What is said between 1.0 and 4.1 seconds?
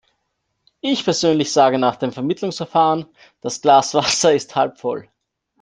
persönlich sage nach dem Vermittlungsverfahren, das Glas